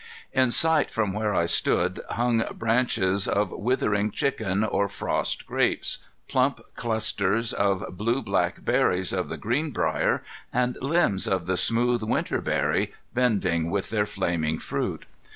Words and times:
In 0.33 0.49
sight 0.49 0.89
from 0.89 1.13
where 1.13 1.35
I 1.35 1.45
stood 1.45 2.01
hung 2.09 2.41
bunches 2.57 3.27
of 3.27 3.51
withering 3.51 4.09
chicken 4.09 4.63
or 4.63 4.89
frost 4.89 5.45
grapes, 5.45 5.99
plump 6.27 6.59
clusters 6.75 7.53
of 7.53 7.85
blue 7.91 8.23
black 8.23 8.65
berries 8.65 9.13
of 9.13 9.29
the 9.29 9.37
greenbrier, 9.37 10.23
and 10.51 10.75
limbs 10.81 11.27
of 11.27 11.45
the 11.45 11.55
smooth 11.55 12.01
winterberry 12.01 12.93
bending 13.13 13.69
with 13.69 13.91
their 13.91 14.07
flaming 14.07 14.57
fruit. 14.57 15.05